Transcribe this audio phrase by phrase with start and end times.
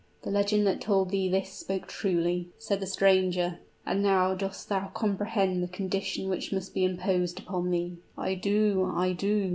[0.23, 3.59] "The legend that told thee this spoke truly," said the stranger.
[3.85, 8.91] "And now dost thou comprehend the condition which must be imposed upon thee?" "I do
[8.95, 9.49] I do!"